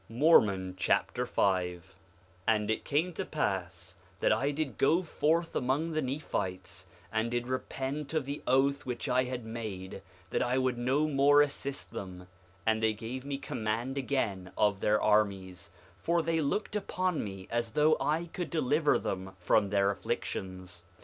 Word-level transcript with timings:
Mormon 0.09 0.73
Chapter 0.79 1.27
5 1.27 1.95
5:1 1.95 1.95
And 2.47 2.71
it 2.71 2.83
came 2.83 3.13
to 3.13 3.23
pass 3.23 3.97
that 4.19 4.31
I 4.33 4.49
did 4.49 4.79
go 4.79 5.03
forth 5.03 5.55
among 5.55 5.91
the 5.91 6.01
Nephites, 6.01 6.87
and 7.13 7.29
did 7.29 7.45
repent 7.47 8.15
of 8.15 8.25
the 8.25 8.41
oath 8.47 8.83
which 8.83 9.07
I 9.07 9.25
had 9.25 9.45
made 9.45 10.01
that 10.31 10.41
I 10.41 10.57
would 10.57 10.79
no 10.79 11.07
more 11.07 11.43
assist 11.43 11.91
them; 11.91 12.27
and 12.65 12.81
they 12.81 12.93
gave 12.93 13.23
me 13.23 13.37
command 13.37 13.95
again 13.95 14.51
of 14.57 14.79
their 14.79 14.99
armies, 14.99 15.69
for 15.99 16.23
they 16.23 16.41
looked 16.41 16.75
upon 16.75 17.23
me 17.23 17.47
as 17.51 17.73
though 17.73 17.95
I 18.01 18.25
could 18.33 18.49
deliver 18.49 18.97
them 18.97 19.35
from 19.37 19.69
their 19.69 19.91
afflictions. 19.91 20.81